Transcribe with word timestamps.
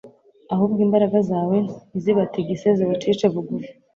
ahubwo 0.53 0.79
imbaraga 0.85 1.19
zawe 1.29 1.57
nizibatigise 1.91 2.67
zibacishe 2.77 3.25
bugufi 3.33 3.71